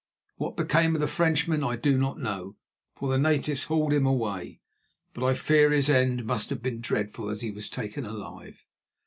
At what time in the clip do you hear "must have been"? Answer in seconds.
6.25-6.81